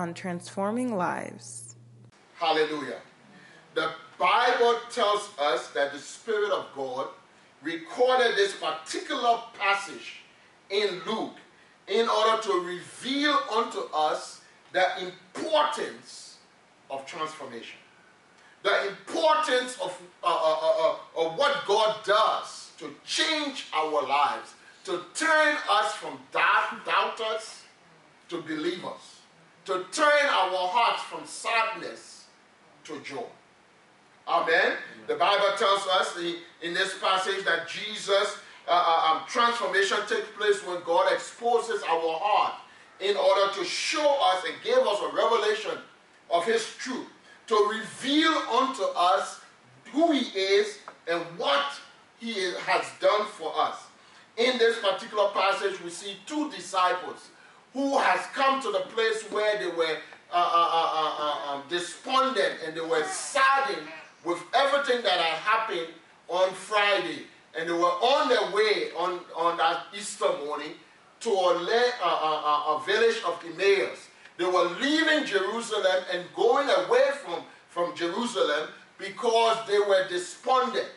[0.00, 1.76] On Transforming Lives.
[2.38, 3.00] Hallelujah.
[3.74, 7.08] The Bible tells us that the Spirit of God
[7.62, 10.22] recorded this particular passage
[10.70, 11.36] in Luke
[11.86, 14.40] in order to reveal unto us
[14.72, 16.38] the importance
[16.88, 17.76] of transformation.
[18.62, 24.54] The importance of, uh, uh, uh, uh, of what God does to change our lives,
[24.84, 27.64] to turn us from doubt, doubters
[28.30, 29.19] to believers,
[29.70, 32.24] to turn our hearts from sadness
[32.82, 33.22] to joy.
[34.26, 34.72] Amen.
[35.06, 40.26] The Bible tells us the, in this passage that Jesus, uh, uh, um, transformation takes
[40.36, 42.54] place when God exposes our heart
[42.98, 45.78] in order to show us and give us a revelation
[46.30, 47.06] of His truth,
[47.46, 49.40] to reveal unto us
[49.92, 51.78] who He is and what
[52.18, 52.34] He
[52.66, 53.76] has done for us.
[54.36, 57.28] In this particular passage, we see two disciples
[57.72, 59.96] who has come to the place where they were
[60.32, 63.86] uh, uh, uh, um, despondent and they were saddened
[64.24, 65.88] with everything that had happened
[66.28, 67.24] on Friday.
[67.58, 70.72] And they were on their way on, on that Easter morning
[71.20, 71.54] to a,
[72.02, 74.08] a, a, a village of Emmaus.
[74.38, 80.88] They were leaving Jerusalem and going away from, from Jerusalem because they were despondent.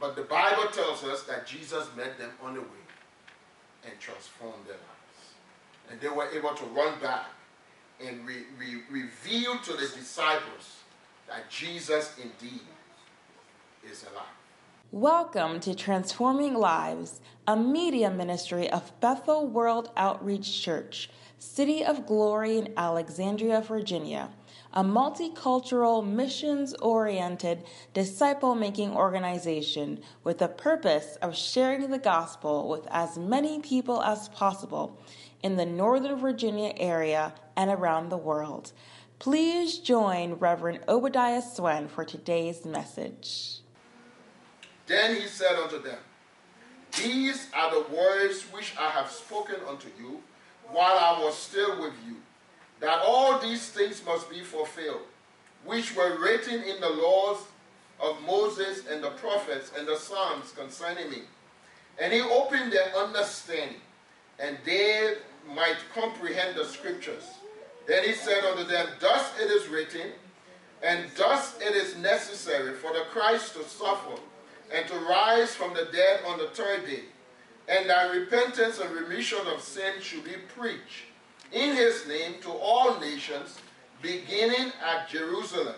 [0.00, 2.84] But the Bible tells us that Jesus met them on the way
[3.84, 4.93] and transformed their lives.
[5.90, 7.26] And they were able to run back
[8.04, 10.78] and re, re, reveal to the disciples
[11.28, 12.62] that Jesus indeed
[13.88, 14.24] is alive.
[14.92, 22.58] Welcome to Transforming Lives, a media ministry of Bethel World Outreach Church, City of Glory
[22.58, 24.30] in Alexandria, Virginia,
[24.72, 32.86] a multicultural, missions oriented, disciple making organization with the purpose of sharing the gospel with
[32.90, 34.98] as many people as possible
[35.44, 38.72] in the Northern Virginia area and around the world.
[39.18, 43.58] Please join Reverend Obadiah Swen for today's message.
[44.86, 45.98] Then he said unto them,
[46.96, 50.22] These are the words which I have spoken unto you
[50.70, 52.16] while I was still with you,
[52.80, 55.02] that all these things must be fulfilled,
[55.62, 57.42] which were written in the laws
[58.00, 61.22] of Moses and the prophets and the Psalms concerning me.
[62.00, 63.80] And he opened their understanding,
[64.38, 65.16] and they
[65.48, 67.24] might comprehend the scriptures.
[67.86, 70.12] Then he said unto them, Thus it is written,
[70.82, 74.20] and thus it is necessary for the Christ to suffer
[74.72, 77.04] and to rise from the dead on the third day,
[77.68, 81.04] and that repentance and remission of sin should be preached
[81.52, 83.58] in his name to all nations,
[84.02, 85.76] beginning at Jerusalem.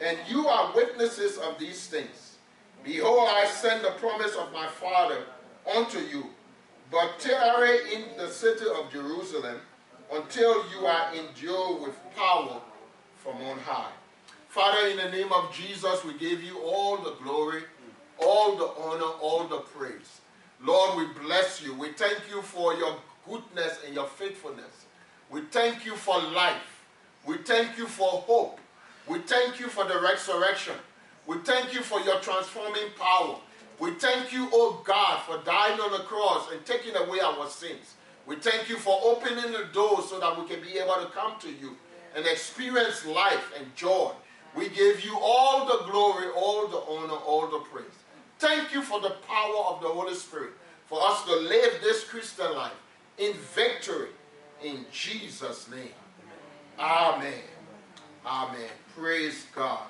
[0.00, 2.36] And you are witnesses of these things.
[2.84, 5.24] Behold, I send the promise of my Father
[5.74, 6.26] unto you,
[6.90, 9.60] but tarry in the city of Jerusalem
[10.12, 12.60] until you are endued with power
[13.16, 13.92] from on high.
[14.48, 17.62] Father, in the name of Jesus, we give you all the glory,
[18.18, 20.20] all the honor, all the praise.
[20.62, 21.74] Lord, we bless you.
[21.74, 22.96] We thank you for your
[23.28, 24.86] goodness and your faithfulness.
[25.30, 26.82] We thank you for life.
[27.24, 28.58] We thank you for hope.
[29.06, 30.74] We thank you for the resurrection.
[31.26, 33.36] We thank you for your transforming power.
[33.80, 37.94] We thank you, oh God, for dying on the cross and taking away our sins.
[38.26, 41.40] We thank you for opening the door so that we can be able to come
[41.40, 41.76] to you
[42.14, 44.12] and experience life and joy.
[44.54, 47.86] We give you all the glory, all the honor, all the praise.
[48.38, 50.52] Thank you for the power of the Holy Spirit
[50.86, 52.72] for us to live this Christian life
[53.16, 54.10] in victory
[54.62, 55.94] in Jesus' name.
[56.78, 57.32] Amen.
[58.26, 58.68] Amen.
[58.96, 59.86] Praise God.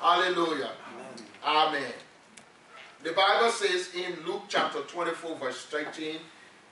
[0.00, 0.72] Hallelujah.
[1.44, 1.92] Amen.
[3.02, 6.18] The Bible says in Luke chapter 24, verse 13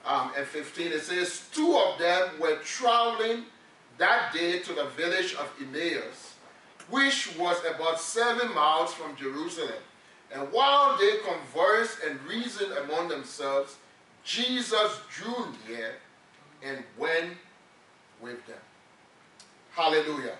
[0.05, 3.43] um, and 15, it says, Two of them were traveling
[3.97, 6.35] that day to the village of Emmaus,
[6.89, 9.83] which was about seven miles from Jerusalem.
[10.33, 13.75] And while they conversed and reasoned among themselves,
[14.23, 15.95] Jesus drew near
[16.63, 17.33] and went
[18.21, 18.57] with them.
[19.71, 20.37] Hallelujah.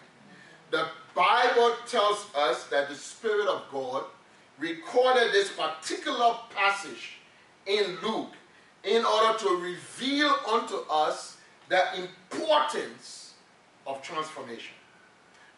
[0.70, 4.06] The Bible tells us that the Spirit of God
[4.62, 7.18] recorded this particular passage
[7.66, 8.34] in Luke
[8.84, 11.38] in order to reveal unto us
[11.68, 13.34] the importance
[13.88, 14.76] of transformation.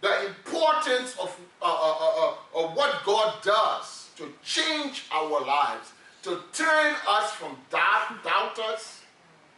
[0.01, 5.91] The importance of, uh, uh, uh, uh, of what God does to change our lives,
[6.23, 9.01] to turn us from doubt, doubters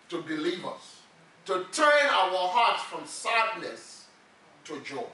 [0.09, 1.01] to believers,
[1.45, 4.05] to turn our hearts from sadness
[4.65, 5.05] to joy.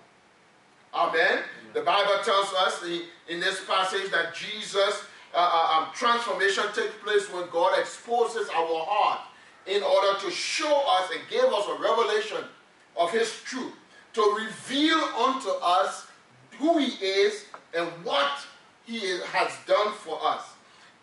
[0.93, 1.39] Amen.
[1.73, 2.83] The Bible tells us
[3.29, 8.85] in this passage that Jesus uh, uh, um, transformation takes place when God exposes our
[8.85, 9.21] heart
[9.67, 12.43] in order to show us and give us a revelation
[12.97, 13.71] of his truth
[14.13, 16.07] to reveal unto us
[16.59, 18.45] who he is and what
[18.85, 18.99] he
[19.31, 20.43] has done for us.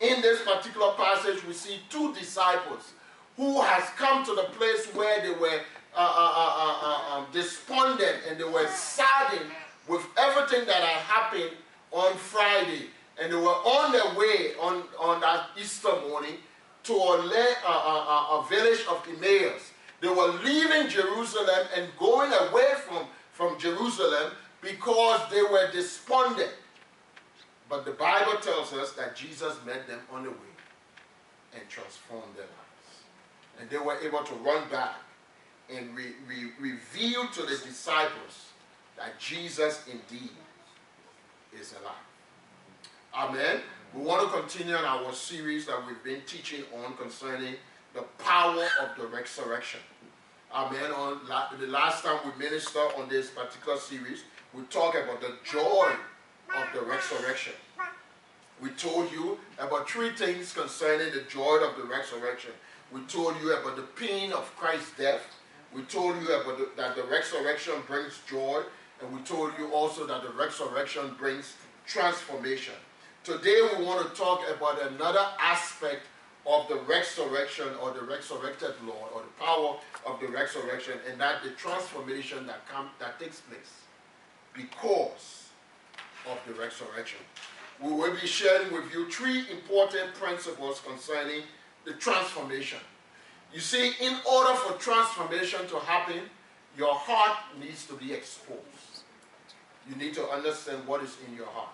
[0.01, 2.93] In this particular passage, we see two disciples
[3.37, 5.61] who has come to the place where they were
[5.97, 9.51] uh, uh, uh, uh um, despondent and they were saddened
[9.89, 11.51] with everything that had happened
[11.91, 12.87] on Friday.
[13.21, 16.35] And they were on their way on, on that Easter morning
[16.85, 17.19] to a,
[17.67, 19.73] a, a, a village of Emmaus.
[20.01, 26.53] They were leaving Jerusalem and going away from, from Jerusalem because they were despondent.
[27.69, 30.37] But the Bible tells us that Jesus met them on the way
[31.55, 33.03] and transformed their lives.
[33.61, 34.97] And they were able to run back
[35.69, 38.53] and re, re, reveal to the disciples
[38.99, 40.31] that Jesus indeed
[41.59, 41.95] is alive.
[43.15, 43.61] Amen.
[43.95, 47.55] We want to continue on our series that we've been teaching on concerning
[47.95, 49.81] the power of the resurrection.
[50.53, 50.93] Amen.
[50.93, 51.21] On
[51.59, 55.93] the last time we ministered on this particular series, we talked about the joy
[56.57, 57.53] of the resurrection.
[58.61, 62.51] We told you about three things concerning the joy of the resurrection.
[62.93, 65.23] We told you about the pain of Christ's death.
[65.73, 68.63] We told you about the, that the resurrection brings joy.
[69.01, 71.55] And we told you also that the resurrection brings
[71.87, 72.75] transformation.
[73.25, 76.03] Today we want to talk about another aspect
[76.47, 81.43] of the resurrection or the resurrected Lord or the power of the resurrection and that
[81.43, 83.83] the transformation that come, that takes place
[84.55, 85.49] because
[86.31, 87.21] of the resurrection.
[87.81, 91.43] We will be sharing with you three important principles concerning
[91.85, 92.79] the transformation.
[93.53, 96.23] You see, in order for transformation to happen,
[96.77, 98.88] your heart needs to be exposed.
[99.89, 101.71] You need to understand what is in your heart.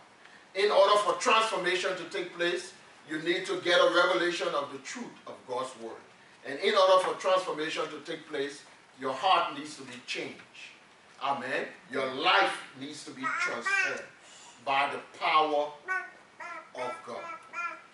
[0.55, 2.73] In order for transformation to take place,
[3.09, 6.01] you need to get a revelation of the truth of God's word.
[6.47, 8.63] And in order for transformation to take place,
[9.01, 10.39] your heart needs to be changed.
[11.23, 11.67] Amen.
[11.91, 14.03] Your life needs to be transformed
[14.65, 15.69] by the power
[16.75, 17.25] of God.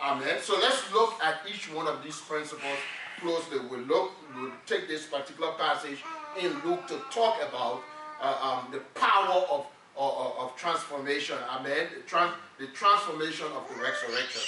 [0.01, 0.39] Amen.
[0.43, 2.79] So let's look at each one of these principles
[3.21, 3.59] closely.
[3.71, 6.03] We'll look, we'll take this particular passage
[6.41, 7.83] in Luke to talk about
[8.21, 9.67] uh, um, the power of,
[10.01, 11.37] of, of transformation.
[11.51, 11.89] Amen.
[11.95, 14.43] The, trans, the transformation of the resurrection.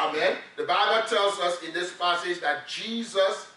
[0.00, 0.36] Amen.
[0.56, 3.48] The Bible tells us in this passage that Jesus,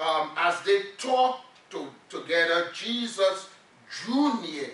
[0.00, 3.48] um, as they talked to, together, Jesus
[4.04, 4.70] drew near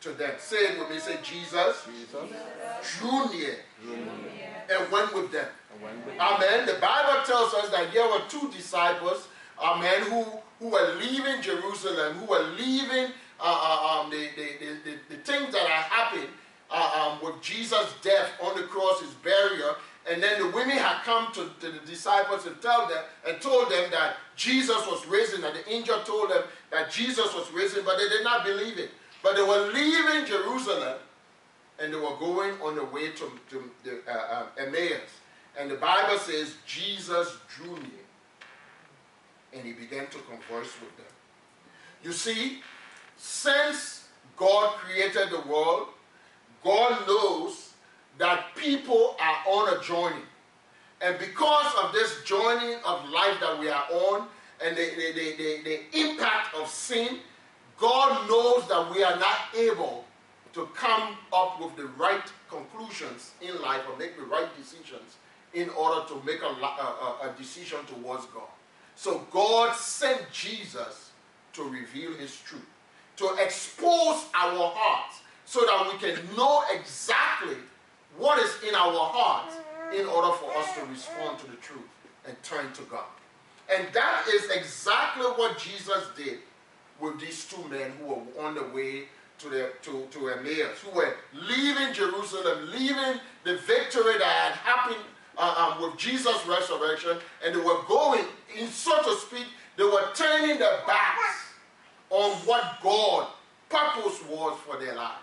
[0.00, 0.32] to them.
[0.38, 0.98] Say it with me.
[0.98, 2.98] Say, Jesus, Jesus.
[2.98, 4.64] drew near, drew near.
[4.68, 5.46] and went with them.
[5.82, 6.66] Went Amen.
[6.66, 9.28] The Bible tells us that there were two disciples,
[9.62, 10.24] amen, who,
[10.58, 15.52] who were leaving Jerusalem, who were leaving uh, uh, um, the, the, the, the, things
[15.52, 16.28] that are happening
[16.70, 19.76] uh, um, with Jesus' death on the cross, his burial,
[20.10, 23.70] and then the women had come to, to, the disciples and tell them and told
[23.70, 27.98] them that Jesus was risen, and the angel told them that Jesus was risen, but
[27.98, 28.90] they did not believe it.
[29.22, 30.98] But they were leaving Jerusalem
[31.78, 35.00] and they were going on the way to, to the, uh, uh, Emmaus.
[35.58, 38.04] And the Bible says Jesus drew near
[39.52, 41.06] and he began to converse with them.
[42.02, 42.60] You see,
[43.24, 44.04] since
[44.36, 45.88] God created the world,
[46.62, 47.72] God knows
[48.18, 50.22] that people are on a journey.
[51.00, 54.28] And because of this journey of life that we are on
[54.62, 57.20] and the, the, the, the, impact of sin,
[57.78, 60.04] God knows that we are not able
[60.52, 65.16] to come up with the right conclusions in life or make the right decisions
[65.54, 68.52] in order to make a, a, a decision towards God.
[68.96, 71.10] So God sent Jesus
[71.54, 72.62] to reveal his truth,
[73.16, 77.56] to expose our hearts so that we can know exactly
[78.16, 79.56] what is in our hearts
[79.94, 81.82] in order for us to respond to the truth
[82.26, 83.04] and turn to God.
[83.72, 86.38] And that is exactly what Jesus did
[87.00, 89.04] with these two men who were on the way
[89.38, 95.04] to, the, to, to Emmaus, who were leaving Jerusalem, leaving the victory that had happened
[95.36, 98.24] uh, um, with Jesus' resurrection, and they were going,
[98.56, 101.43] in so to speak, they were turning their backs
[102.14, 103.26] on what God
[103.68, 105.18] purpose was for their lives.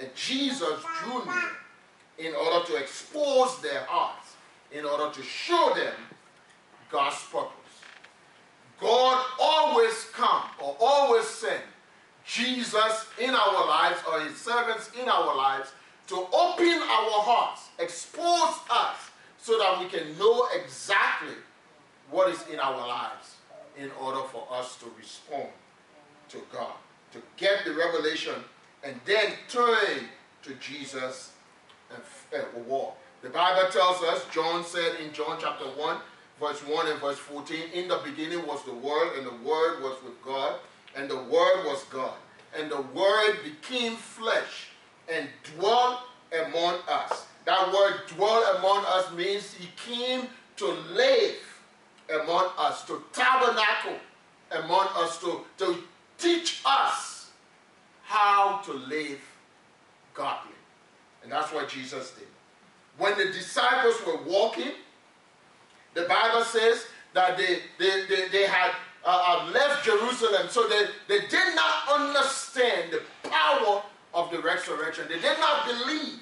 [0.00, 4.36] And Jesus drew near in order to expose their hearts,
[4.70, 5.94] in order to show them
[6.88, 7.50] God's purpose.
[8.80, 11.62] God always come or always send
[12.24, 15.72] Jesus in our lives or his servants in our lives
[16.06, 21.34] to open our hearts, expose us so that we can know exactly
[22.08, 23.34] what is in our lives
[23.76, 25.48] in order for us to respond
[26.34, 26.74] to God,
[27.12, 28.34] to get the revelation
[28.82, 30.08] and then turn
[30.42, 31.32] to Jesus
[31.90, 32.98] and walk.
[33.22, 35.96] The Bible tells us, John said in John chapter 1,
[36.40, 39.96] verse 1 and verse 14, in the beginning was the Word, and the Word was
[40.04, 40.56] with God,
[40.94, 42.14] and the Word was God,
[42.58, 44.68] and the Word became flesh
[45.08, 46.00] and dwelt
[46.46, 47.26] among us.
[47.44, 51.36] That word dwell among us means he came to live
[52.22, 53.98] among us, to tabernacle
[54.50, 55.76] among us, to, to
[56.18, 57.30] teach us
[58.02, 59.20] how to live
[60.12, 60.52] godly.
[61.22, 62.28] And that's what Jesus did.
[62.98, 64.72] When the disciples were walking,
[65.94, 68.72] the Bible says that they, they, they, they had
[69.04, 75.06] uh, uh, left Jerusalem, so they, they did not understand the power of the resurrection.
[75.08, 76.20] They did not believe.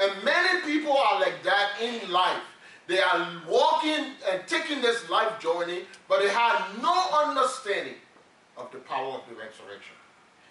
[0.00, 2.42] And many people are like that in life.
[2.86, 7.94] They are walking and taking this life journey, but they have no understanding
[8.56, 9.94] of the power of the resurrection.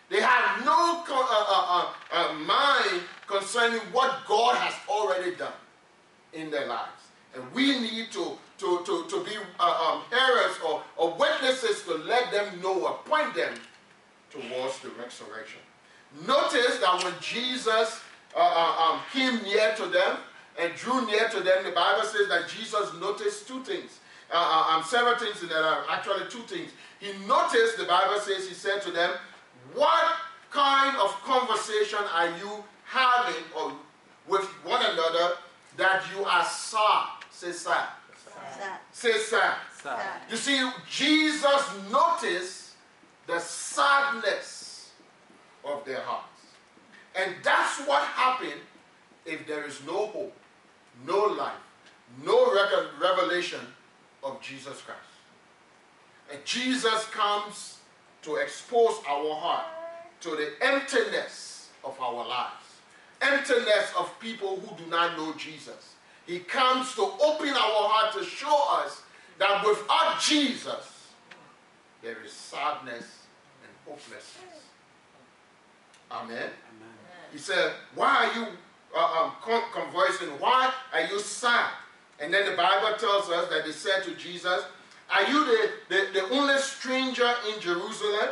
[0.09, 5.53] They have no uh, uh, uh, uh, mind concerning what God has already done
[6.33, 6.91] in their lives.
[7.35, 11.95] And we need to, to, to, to be uh, um, hearers or, or witnesses to
[11.95, 13.55] let them know point them
[14.29, 15.61] towards the resurrection.
[16.27, 18.01] Notice that when Jesus
[18.35, 20.17] uh, um, came near to them
[20.59, 23.99] and drew near to them, the Bible says that Jesus noticed two things.
[24.31, 26.71] Uh, um, several things in there actually two things.
[27.03, 29.11] He noticed, the Bible says, he said to them,
[29.73, 30.05] What
[30.49, 33.73] kind of conversation are you having or
[34.25, 35.35] with one another
[35.75, 37.07] that you are sad?
[37.29, 37.89] Say sad.
[38.57, 38.79] sad.
[38.93, 39.57] Say sad.
[39.81, 40.21] sad.
[40.31, 42.75] You see, Jesus noticed
[43.27, 44.91] the sadness
[45.65, 46.27] of their hearts.
[47.15, 48.61] And that's what happened
[49.25, 50.37] if there is no hope,
[51.05, 51.51] no life,
[52.25, 52.55] no
[53.01, 53.59] revelation
[54.23, 55.12] of Jesus Christ.
[56.33, 57.77] And Jesus comes
[58.23, 59.65] to expose our heart
[60.21, 62.81] to the emptiness of our lives,
[63.21, 65.93] emptiness of people who do not know Jesus.
[66.25, 69.03] He comes to open our heart to show us
[69.37, 71.09] that without Jesus,
[72.01, 73.25] there is sadness
[73.61, 74.63] and hopelessness.
[76.11, 76.31] Amen.
[76.31, 76.49] Amen.
[77.31, 78.47] He said, Why are you
[78.95, 80.29] uh, um, conversing?
[80.39, 81.69] Why are you sad?
[82.19, 84.63] And then the Bible tells us that they said to Jesus,
[85.13, 88.29] Are you the, the, the only stranger in Jerusalem?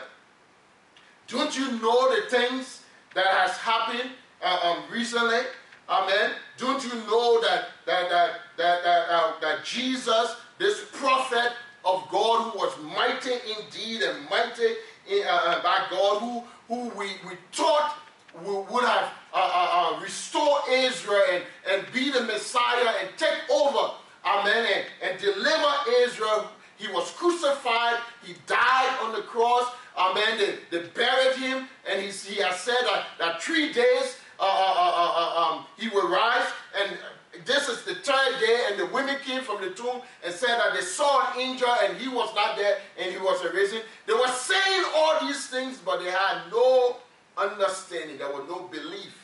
[1.27, 2.81] Don't you know the things
[3.13, 4.09] that has happened
[4.43, 5.41] uh, um, recently?
[5.87, 6.31] Amen.
[6.57, 11.53] Don't you know that that that that that, uh, that Jesus, this prophet
[11.85, 14.75] of God, who was mighty indeed and mighty
[15.09, 17.97] in, uh, uh by God, who who we, we thought
[18.43, 23.93] would have uh, uh, uh, restore Israel and, and be the Messiah and take over,
[24.25, 26.49] amen, and, and deliver Israel.
[26.81, 30.39] He was crucified, he died on the cross, amen.
[30.39, 35.11] They, they buried him, and he, he has said that, that three days uh, uh,
[35.15, 36.47] uh, um, he will rise,
[36.81, 36.97] and
[37.45, 40.73] this is the third day, and the women came from the tomb and said that
[40.73, 43.81] they saw an angel and he was not there and he was arisen.
[44.07, 46.97] They were saying all these things, but they had no
[47.37, 49.15] understanding, there was no belief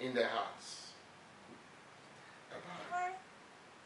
[0.00, 0.92] in their hearts.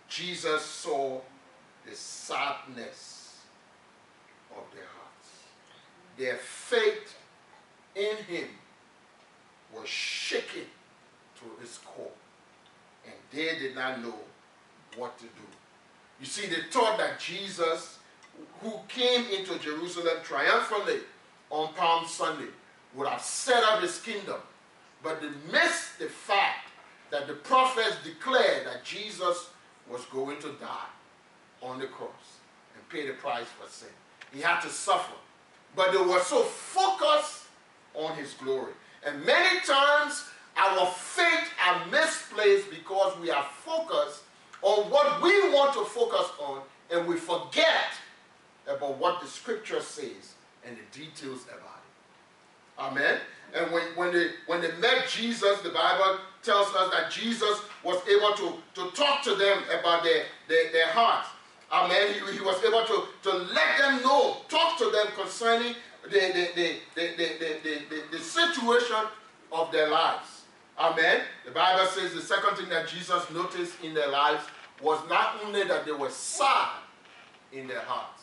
[0.08, 1.20] Jesus saw
[1.88, 3.40] the sadness
[4.56, 5.28] of their hearts.
[6.16, 7.16] Their faith
[7.94, 8.48] in him
[9.74, 10.66] was shaken
[11.38, 12.10] to its core.
[13.04, 14.14] And they did not know
[14.96, 15.30] what to do.
[16.20, 17.98] You see, they thought that Jesus,
[18.60, 21.00] who came into Jerusalem triumphantly
[21.50, 22.50] on Palm Sunday,
[22.94, 24.40] would have set up his kingdom.
[25.02, 26.68] But they missed the fact
[27.10, 29.48] that the prophets declared that Jesus
[29.90, 30.88] was going to die
[31.62, 32.38] on the cross
[32.74, 33.88] and pay the price for sin.
[34.32, 35.14] He had to suffer.
[35.74, 37.46] But they were so focused
[37.94, 38.72] on his glory.
[39.04, 40.24] And many times
[40.56, 44.22] our faith are misplaced because we are focused
[44.60, 47.92] on what we want to focus on and we forget
[48.68, 52.78] about what the scripture says and the details about it.
[52.78, 53.18] Amen.
[53.54, 58.00] And when, when, they, when they met Jesus, the Bible tells us that Jesus was
[58.08, 61.28] able to, to talk to them about their, their, their hearts.
[61.72, 62.08] Amen.
[62.12, 65.74] He, he was able to, to let them know, talk to them concerning
[66.04, 68.96] the, the, the, the, the, the, the, the situation
[69.50, 70.42] of their lives.
[70.78, 71.22] Amen.
[71.44, 74.44] The Bible says the second thing that Jesus noticed in their lives
[74.82, 76.70] was not only that they were sad
[77.52, 78.22] in their hearts,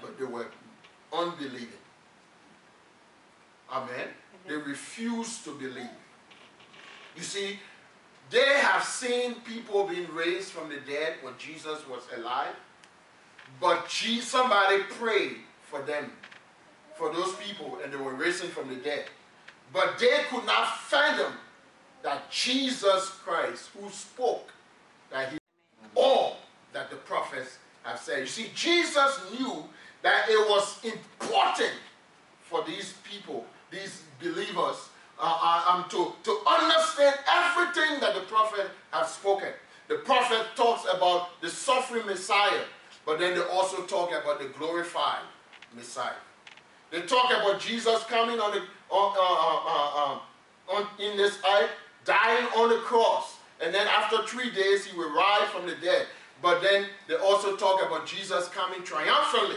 [0.00, 0.46] but they were
[1.12, 1.68] unbelieving.
[3.70, 4.08] Amen.
[4.48, 5.90] They refused to believe.
[7.16, 7.58] You see,
[8.32, 12.54] they have seen people being raised from the dead when Jesus was alive,
[13.60, 16.10] but Jesus, somebody prayed for them,
[16.96, 19.04] for those people, and they were raising from the dead.
[19.72, 21.34] But they could not fathom
[22.02, 24.50] that Jesus Christ, who spoke,
[25.10, 25.38] that he
[25.94, 26.38] all
[26.72, 28.20] that the prophets have said.
[28.20, 29.64] You see, Jesus knew
[30.02, 31.72] that it was important
[32.40, 34.88] for these people, these believers
[35.18, 39.48] uh, um, to, to understand everything that the prophet has spoken.
[39.88, 42.62] The prophet talks about the suffering Messiah,
[43.04, 45.22] but then they also talk about the glorified
[45.74, 46.12] Messiah.
[46.90, 51.70] They talk about Jesus coming on the on, uh, uh, uh, on in this earth,
[52.04, 56.06] dying on the cross, and then after three days he will rise from the dead.
[56.42, 59.56] But then they also talk about Jesus coming triumphantly.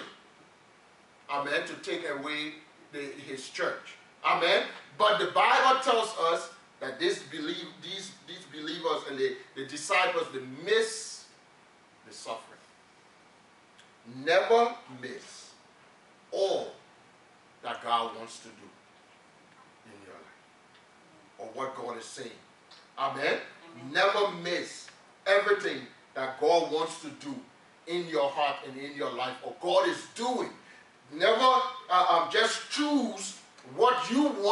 [1.29, 1.67] Amen.
[1.67, 2.53] To take away
[2.93, 3.95] the, his church.
[4.25, 4.63] Amen.
[4.97, 10.27] But the Bible tells us that this believe, these, these believers and the, the disciples,
[10.33, 11.25] they miss
[12.07, 12.41] the suffering.
[14.23, 15.51] Never miss
[16.31, 16.67] all
[17.63, 18.69] that God wants to do
[19.87, 22.29] in your life or what God is saying.
[22.97, 23.25] Amen.
[23.25, 23.91] Amen.
[23.91, 24.87] Never miss
[25.25, 25.81] everything
[26.13, 27.35] that God wants to do
[27.87, 30.49] in your heart and in your life or God is doing.
[31.13, 32.14] Never uh, choose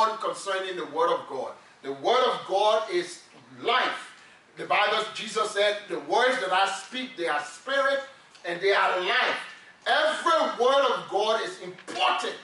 [0.03, 1.53] what concerning the Word of God.
[1.81, 3.21] The Word of God is
[3.61, 4.11] life.
[4.57, 8.01] The Bible, Jesus said, the words that I speak, they are spirit
[8.45, 9.37] and they are life.
[9.85, 12.35] Every word of God is important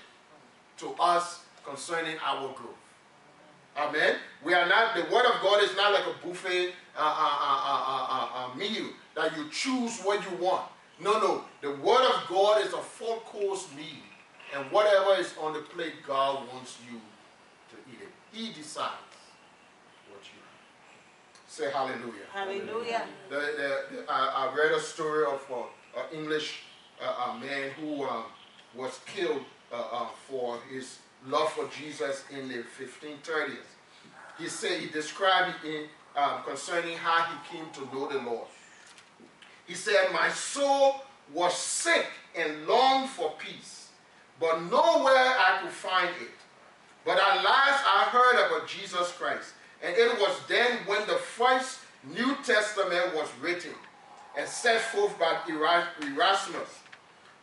[0.77, 2.75] to us concerning our growth.
[3.77, 4.15] Amen.
[4.43, 8.57] We are not, the word of God is not like a buffet uh, uh, uh,
[8.57, 10.63] meal that you choose what you want.
[10.99, 11.43] No, no.
[11.61, 14.03] The word of God is a full course meal.
[14.55, 16.99] And whatever is on the plate, God wants you.
[18.31, 18.93] He decides
[20.09, 21.37] what you eat.
[21.47, 22.27] Say hallelujah.
[22.31, 23.03] Hallelujah.
[23.29, 26.63] The, the, the, I, I, read a story of an English
[27.01, 28.23] uh, a man who uh,
[28.75, 33.57] was killed uh, uh, for his love for Jesus in the 1530s.
[34.37, 38.47] He said, he described it in, um, concerning how he came to know the Lord.
[39.65, 41.01] He said, My soul
[41.33, 43.79] was sick and longed for peace
[44.39, 46.31] but nowhere I could find it.
[47.05, 51.79] But at last I heard about Jesus Christ, and it was then when the first
[52.03, 53.73] New Testament was written
[54.37, 56.79] and set forth by Erasmus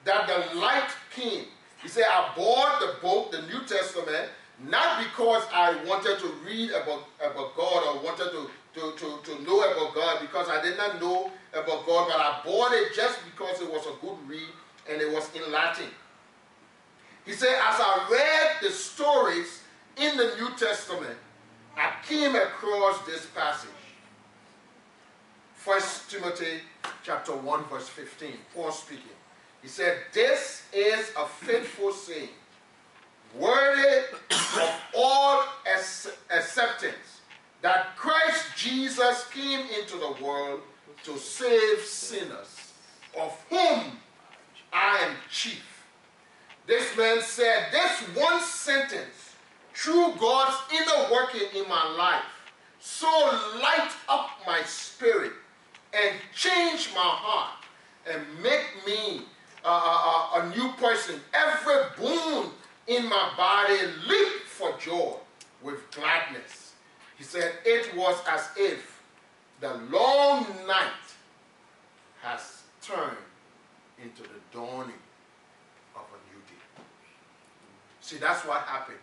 [0.04, 1.44] that the light came.
[1.82, 4.30] He said, I bought the book, the New Testament,
[4.64, 9.42] not because I wanted to read about, about God or wanted to, to, to, to
[9.42, 13.18] know about God, because I did not know about God, but I bought it just
[13.24, 14.48] because it was a good read
[14.90, 15.90] and it was in Latin.
[17.26, 19.62] He said, as I read the stories
[19.96, 21.18] in the New Testament,
[21.76, 23.70] I came across this passage.
[25.54, 26.60] First Timothy
[27.02, 28.32] chapter 1, verse 15.
[28.54, 29.04] Paul speaking.
[29.60, 32.28] He said, This is a faithful saying,
[33.34, 35.42] worthy of all
[36.30, 37.20] acceptance,
[37.62, 40.60] that Christ Jesus came into the world
[41.02, 42.72] to save sinners,
[43.18, 43.98] of whom
[44.72, 45.75] I am chief.
[46.66, 49.34] This man said, This one sentence,
[49.72, 52.24] through God's inner working in my life,
[52.80, 55.32] so light up my spirit
[55.94, 57.64] and change my heart
[58.10, 59.22] and make me
[59.64, 61.20] uh, a, a new person.
[61.32, 62.50] Every bone
[62.86, 65.14] in my body leap for joy
[65.62, 66.72] with gladness.
[67.16, 69.02] He said, It was as if
[69.60, 70.90] the long night
[72.22, 73.16] has turned
[74.02, 74.94] into the dawning
[78.06, 79.00] See, that's what happened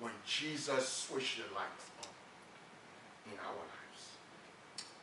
[0.00, 4.00] when Jesus switched the lights on in our lives.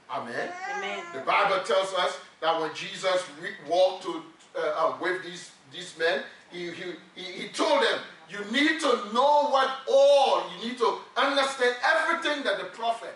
[0.10, 0.50] Amen.
[0.76, 1.04] Amen.
[1.14, 3.24] The Bible tells us that when Jesus
[3.70, 4.24] walked to,
[4.58, 8.00] uh, uh, with these, these men, he, he, he told them,
[8.32, 13.14] you need to know what all, you need to understand everything that the prophet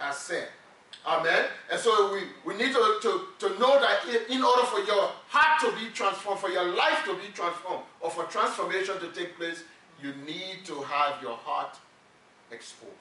[0.00, 0.48] has said.
[1.04, 1.46] Amen.
[1.70, 5.60] And so we, we need to, to, to know that in order for your heart
[5.60, 9.64] to be transformed, for your life to be transformed, or for transformation to take place,
[10.00, 11.76] you need to have your heart
[12.52, 12.92] exposed.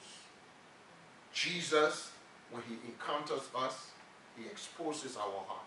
[1.34, 2.12] Jesus,
[2.50, 3.92] when he encounters us,
[4.36, 5.66] he exposes our heart.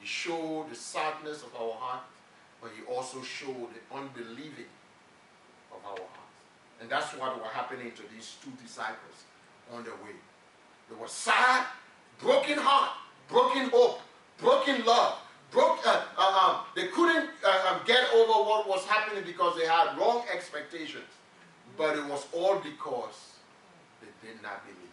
[0.00, 2.02] He shows the sadness of our heart,
[2.60, 4.70] but he also shows the unbelieving
[5.70, 6.28] of our heart.
[6.80, 9.24] And that's what was happening to these two disciples
[9.72, 10.14] on their way.
[10.88, 11.66] They were sad,
[12.18, 12.90] broken heart,
[13.28, 14.00] broken hope,
[14.38, 15.18] broken love.
[15.50, 19.66] Broke, uh, uh, um, they couldn't uh, um, get over what was happening because they
[19.66, 21.08] had wrong expectations.
[21.76, 23.36] But it was all because
[24.02, 24.92] they did not believe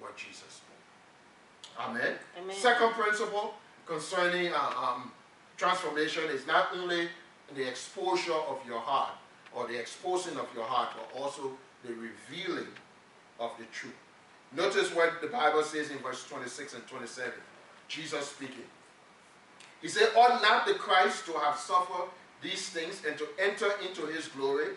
[0.00, 1.88] what Jesus spoke.
[1.88, 2.14] Amen.
[2.38, 2.56] Amen.
[2.56, 3.54] Second principle
[3.86, 5.12] concerning uh, um,
[5.56, 7.08] transformation is not only
[7.54, 9.12] the exposure of your heart
[9.54, 11.52] or the exposing of your heart, but also
[11.84, 12.68] the revealing
[13.40, 13.94] of the truth.
[14.56, 17.32] Notice what the Bible says in verse 26 and 27.
[17.88, 18.64] Jesus speaking.
[19.80, 22.08] He said, Ought not the Christ to have suffered
[22.42, 24.68] these things and to enter into his glory?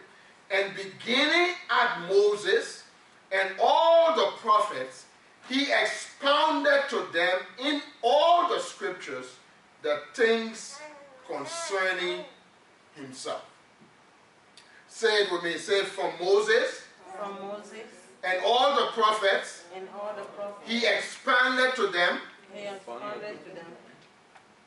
[0.50, 2.84] And beginning at Moses
[3.32, 5.06] and all the prophets,
[5.48, 9.36] he expounded to them in all the scriptures
[9.82, 10.80] the things
[11.28, 12.26] concerning
[12.96, 13.46] himself.
[14.88, 15.58] Say it with me.
[15.58, 16.82] Say from Moses.
[17.18, 18.01] From Moses.
[18.24, 19.64] And all the prophets.
[19.76, 20.70] And all the prophets.
[20.70, 22.20] He expanded to them.
[22.54, 23.66] He expanded to them.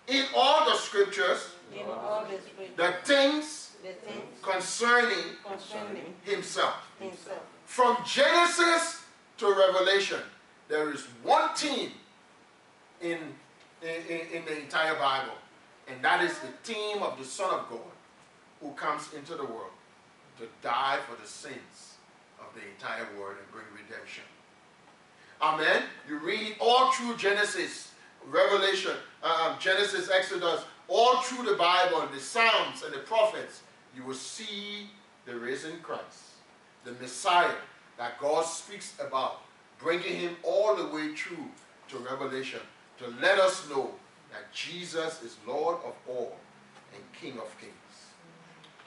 [0.08, 1.50] In all the scriptures.
[1.72, 2.76] In all the scriptures.
[2.76, 3.70] The things.
[3.82, 6.74] The things concerning, concerning himself.
[6.98, 7.42] Himself.
[7.66, 9.02] From Genesis
[9.38, 10.20] to Revelation,
[10.68, 11.92] there is one theme
[13.00, 13.18] in,
[13.82, 15.34] in, in the entire Bible,
[15.88, 17.80] and that is the theme of the Son of God
[18.62, 19.72] who comes into the world
[20.38, 21.93] to die for the sins
[22.54, 24.24] the entire world and bring redemption.
[25.42, 25.82] Amen.
[26.08, 27.92] You read all through Genesis,
[28.26, 33.62] Revelation, um, Genesis, Exodus, all through the Bible, and the Psalms and the prophets,
[33.96, 34.90] you will see
[35.26, 36.34] the risen Christ,
[36.84, 37.54] the Messiah
[37.98, 39.40] that God speaks about,
[39.78, 41.48] bringing him all the way through
[41.88, 42.60] to Revelation
[42.98, 43.92] to let us know
[44.30, 46.36] that Jesus is Lord of all
[46.94, 47.72] and King of kings.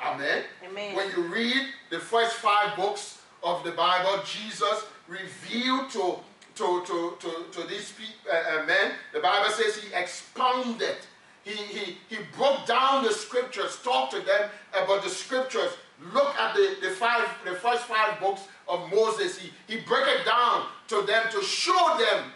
[0.02, 0.44] Amen.
[0.70, 0.96] Amen.
[0.96, 6.18] When you read the first five books of the Bible, Jesus revealed to,
[6.56, 7.94] to, to, to, to these
[8.30, 10.98] uh, uh, men, the Bible says he expounded.
[11.44, 15.72] He, he, he broke down the scriptures, talked to them about the scriptures.
[16.14, 19.38] Look at the, the, five, the first five books of Moses.
[19.40, 22.32] He, he broke it down to them to show them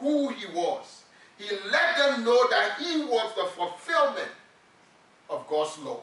[0.00, 1.04] who he was.
[1.38, 4.30] He let them know that he was the fulfillment
[5.30, 6.02] of God's law.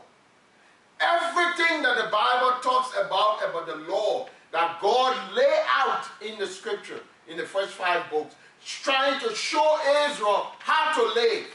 [1.02, 6.46] Everything that the Bible talks about, about the law that God lay out in the
[6.46, 8.36] scripture, in the first five books,
[8.66, 9.78] trying to show
[10.10, 11.48] Israel how to live.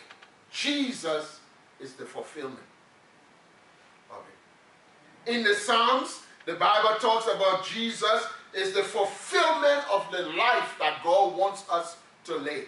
[0.50, 1.40] Jesus
[1.80, 2.58] is the fulfillment
[4.10, 4.18] of
[5.26, 5.32] it.
[5.32, 11.02] In the Psalms, the Bible talks about Jesus is the fulfillment of the life that
[11.04, 12.66] God wants us to live.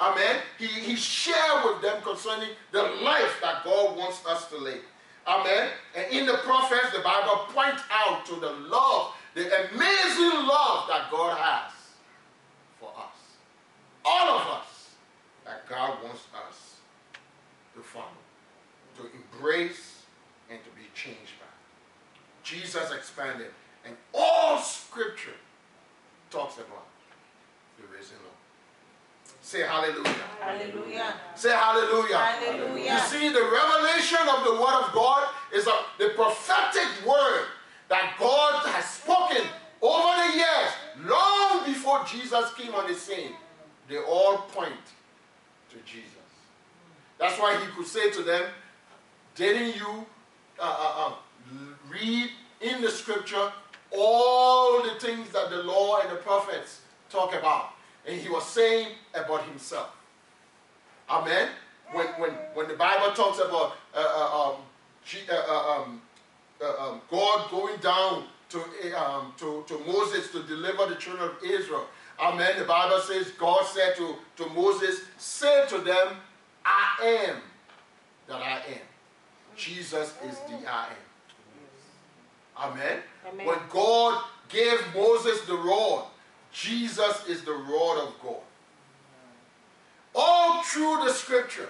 [0.00, 0.36] Amen.
[0.58, 4.80] He, he shared with them concerning the life that God wants us to live.
[5.30, 5.70] Amen.
[5.94, 11.06] And in the prophets, the Bible points out to the love, the amazing love that
[11.08, 11.72] God has
[12.80, 13.36] for us.
[14.04, 14.96] All of us
[15.44, 16.78] that God wants us
[17.76, 18.06] to follow,
[18.96, 20.02] to embrace,
[20.50, 21.46] and to be changed by.
[22.42, 23.52] Jesus expanded,
[23.86, 25.38] and all scripture
[26.28, 26.86] talks about
[27.76, 28.29] the risen Lord.
[29.50, 30.14] Say hallelujah.
[30.38, 31.14] Hallelujah.
[31.34, 32.18] Say hallelujah.
[32.18, 32.92] Hallelujah.
[32.92, 37.46] You see, the revelation of the Word of God is a, the prophetic word
[37.88, 39.42] that God has spoken
[39.82, 40.70] over the years,
[41.04, 43.32] long before Jesus came on the scene.
[43.88, 44.86] They all point
[45.70, 46.06] to Jesus.
[47.18, 48.44] That's why he could say to them,
[49.34, 50.06] Didn't you
[50.60, 51.12] uh, uh, uh,
[51.90, 53.50] read in the scripture
[53.90, 57.70] all the things that the law and the prophets talk about?
[58.06, 59.90] And he was saying about himself.
[61.08, 61.48] Amen.
[61.92, 64.56] When, when, when the Bible talks about uh, uh, um,
[65.28, 66.00] uh, um,
[66.62, 68.58] uh, um, God going down to,
[68.96, 71.86] um, to, to Moses to deliver the children of Israel,
[72.20, 72.58] Amen.
[72.58, 76.16] The Bible says God said to, to Moses, Say to them,
[76.64, 77.36] I am
[78.28, 78.86] that I am.
[79.56, 82.72] Jesus is the I am.
[82.72, 82.98] Amen.
[83.26, 83.46] Amen.
[83.46, 86.06] When God gave Moses the rod,
[86.52, 88.42] Jesus is the rod of God.
[90.14, 91.68] All through the scripture,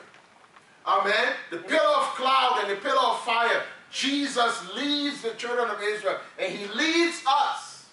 [0.87, 5.83] amen, the pillar of cloud and the pillar of fire, Jesus leads the children of
[5.83, 7.87] Israel and he leads us.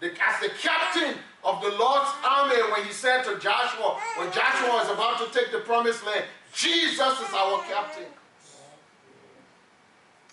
[0.00, 4.68] The, as the captain of the Lord's army, when he said to Joshua, when Joshua
[4.70, 8.04] was about to take the promised land, Jesus is our captain.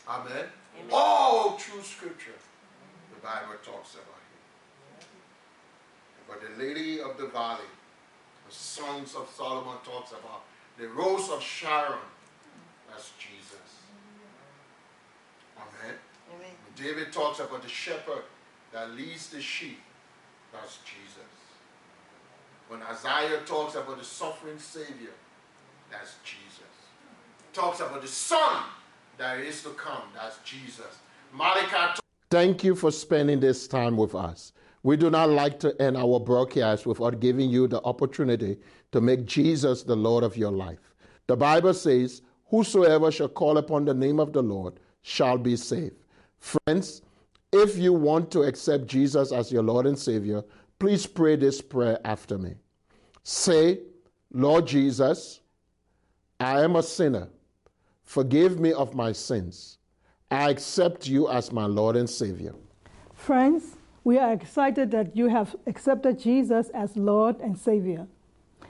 [0.08, 0.32] Amen.
[0.32, 0.90] Amen.
[0.92, 2.34] All through scripture,
[3.14, 4.21] the Bible talks about.
[6.32, 7.60] But the lady of the valley,
[8.48, 10.44] the songs of Solomon talks about
[10.78, 12.00] the rose of Sharon,
[12.90, 13.82] that's Jesus.
[15.58, 15.96] Amen.
[16.34, 16.52] Amen.
[16.78, 18.24] David talks about the shepherd
[18.72, 19.80] that leads the sheep,
[20.54, 21.18] that's Jesus.
[22.70, 25.12] When Isaiah talks about the suffering Savior,
[25.92, 26.62] that's Jesus.
[27.52, 28.64] Talks about the Son
[29.18, 31.00] that is to come, that's Jesus.
[31.34, 32.00] Malachi.
[32.30, 34.54] Thank you for spending this time with us.
[34.84, 38.58] We do not like to end our broadcast without giving you the opportunity
[38.92, 40.96] to make Jesus the Lord of your life.
[41.28, 45.96] The Bible says, Whosoever shall call upon the name of the Lord shall be saved.
[46.40, 47.02] Friends,
[47.54, 50.44] if you want to accept Jesus as your Lord and Savior,
[50.80, 52.56] please pray this prayer after me.
[53.24, 53.80] Say,
[54.34, 55.42] Lord Jesus,
[56.40, 57.30] I am a sinner.
[58.04, 59.78] Forgive me of my sins.
[60.32, 62.56] I accept you as my Lord and Savior.
[63.14, 68.08] Friends, we are excited that you have accepted Jesus as Lord and Savior.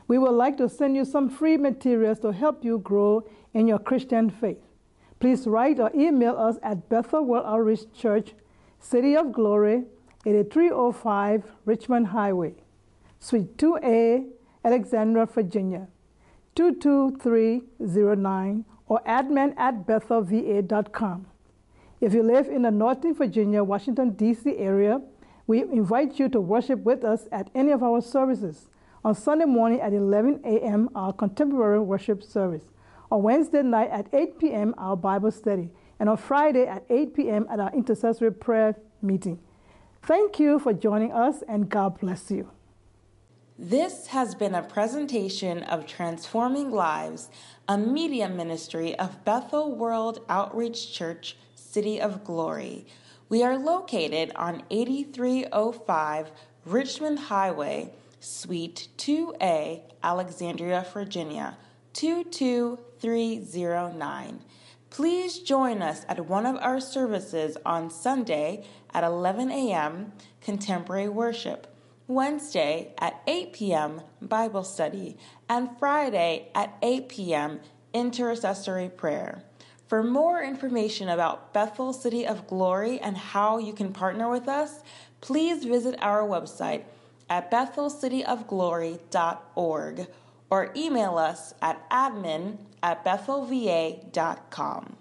[0.08, 3.80] We would like to send you some free materials to help you grow in your
[3.80, 4.60] Christian faith.
[5.20, 8.34] Please write or email us at Bethel World Outreach Church,
[8.80, 9.86] City of Glory,
[10.26, 12.56] 8305 Richmond Highway,
[13.20, 14.28] Suite 2A,
[14.65, 15.88] Alexandria, Virginia,
[16.56, 21.28] 22309, or admin at bethelva.com.
[22.02, 24.58] If you live in the Northern Virginia, Washington, D.C.
[24.58, 25.02] area,
[25.52, 28.70] we invite you to worship with us at any of our services.
[29.04, 32.64] On Sunday morning at 11 a.m., our contemporary worship service.
[33.12, 35.70] On Wednesday night at 8 p.m., our Bible study.
[36.00, 37.48] And on Friday at 8 p.m.
[37.52, 39.40] at our intercessory prayer meeting.
[40.04, 42.50] Thank you for joining us, and God bless you.
[43.60, 47.30] This has been a presentation of Transforming Lives,
[47.68, 52.86] a media ministry of Bethel World Outreach Church, City of Glory.
[53.32, 56.32] We are located on 8305
[56.65, 61.58] Richmond Highway, Suite 2A, Alexandria, Virginia
[61.94, 64.41] 22309.
[64.89, 70.12] Please join us at one of our services on Sunday at 11 a.m.
[70.41, 71.74] Contemporary Worship,
[72.08, 74.02] Wednesday at 8 p.m.
[74.22, 75.15] Bible Study,
[75.48, 77.62] and Friday at 8 p.m.
[77.94, 79.46] Intercessory Prayer.
[79.91, 84.84] For more information about Bethel City of Glory and how you can partner with us,
[85.19, 86.84] please visit our website
[87.30, 90.08] at bethelcityofglory.org
[90.49, 94.95] or email us at admin at bethelva.com.